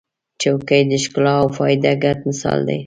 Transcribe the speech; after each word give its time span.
چوکۍ 0.41 0.81
د 0.91 0.93
ښکلا 1.03 1.33
او 1.41 1.47
فایده 1.57 1.93
ګډ 2.03 2.17
مثال 2.29 2.59
دی. 2.67 2.77